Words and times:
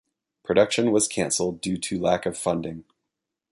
Production 0.41 0.89
was 0.91 1.07
cancelled 1.07 1.61
due 1.61 1.77
to 1.77 1.99
lack 1.99 2.25
of 2.25 2.35
funding. 2.35 2.85